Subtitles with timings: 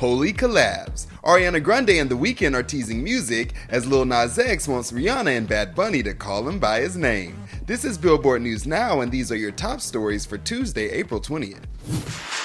[0.00, 1.08] Holy collabs.
[1.24, 5.46] Ariana Grande and The Weeknd are teasing music as Lil Nas X wants Rihanna and
[5.46, 7.36] Bad Bunny to call him by his name.
[7.66, 12.39] This is Billboard News Now, and these are your top stories for Tuesday, April 20th.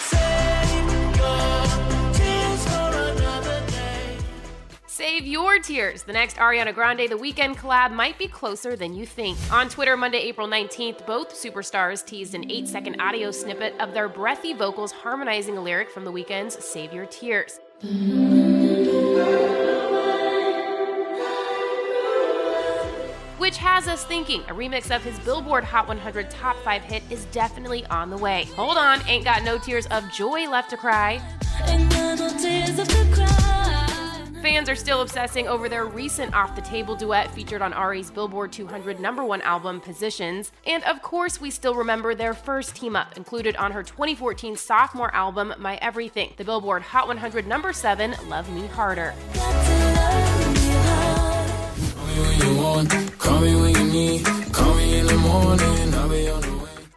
[5.16, 6.04] Save your tears.
[6.04, 9.38] The next Ariana Grande The Weeknd collab might be closer than you think.
[9.50, 14.10] On Twitter, Monday, April 19th, both superstars teased an 8 second audio snippet of their
[14.10, 17.62] breathy vocals harmonizing a lyric from The Weeknd's Save Your Tears.
[23.38, 27.24] Which has us thinking a remix of his Billboard Hot 100 Top 5 hit is
[27.28, 28.50] definitely on the way.
[28.58, 31.22] Hold on, ain't got no tears of joy left to cry.
[34.46, 38.52] Fans are still obsessing over their recent Off the Table duet featured on Ari's Billboard
[38.52, 40.52] 200 number one album, Positions.
[40.68, 45.12] And of course, we still remember their first team up, included on her 2014 sophomore
[45.16, 49.16] album, My Everything, the Billboard Hot 100 number seven, Love Me Harder.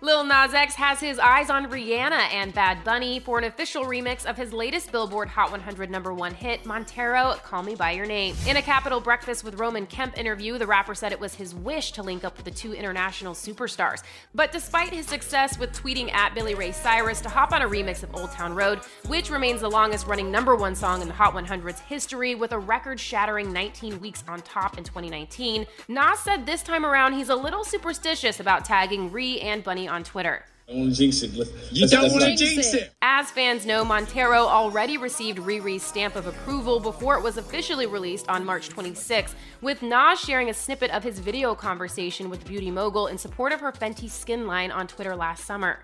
[0.09, 4.25] Lil Nas X has his eyes on Rihanna and Bad Bunny for an official remix
[4.25, 8.35] of his latest Billboard Hot 100 number one hit, Montero, Call Me By Your Name.
[8.47, 11.93] In a Capital Breakfast with Roman Kemp interview, the rapper said it was his wish
[11.93, 14.03] to link up with the two international superstars.
[14.35, 18.03] But despite his success with tweeting at Billy Ray Cyrus to hop on a remix
[18.03, 18.79] of Old Town Road,
[19.09, 22.59] which remains the longest running number one song in the Hot 100's history with a
[22.59, 27.37] record shattering 19 weeks on top in 2019, Nas said this time around he's a
[27.37, 30.45] little superstitious about tagging Ree and Bunny on Twitter.
[30.71, 32.93] You don't want to jinx it.
[33.01, 38.29] As fans know, Montero already received Riri's stamp of approval before it was officially released
[38.29, 43.07] on March 26, with Nas sharing a snippet of his video conversation with beauty mogul
[43.07, 45.79] in support of her Fenty skin line on Twitter last summer.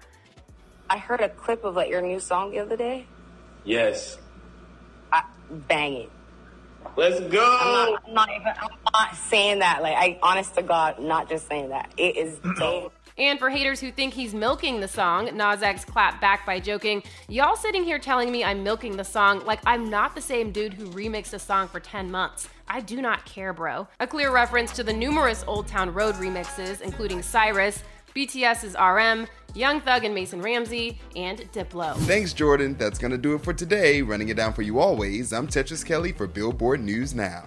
[0.91, 3.07] I heard a clip of like your new song the other day.
[3.65, 4.19] Yes.
[5.11, 6.11] I, bang it.
[6.97, 7.59] Let's go.
[7.61, 8.47] I'm not, I'm not even.
[8.47, 9.83] I'm not saying that.
[9.83, 11.93] Like I, honest to God, not just saying that.
[11.97, 12.93] It is dope.
[13.17, 17.03] And for haters who think he's milking the song, Nas X clapped back by joking,
[17.29, 20.75] Y'all sitting here telling me I'm milking the song like I'm not the same dude
[20.75, 22.49] who remixed a song for 10 months.
[22.69, 23.87] I do not care, bro.
[24.01, 29.81] A clear reference to the numerous Old Town Road remixes, including Cyrus, BTS's RM, Young
[29.81, 31.97] Thug and Mason Ramsey, and Diplo.
[32.07, 32.77] Thanks, Jordan.
[32.79, 34.03] That's going to do it for today.
[34.03, 37.45] Running it down for you always, I'm Tetris Kelly for Billboard News Now.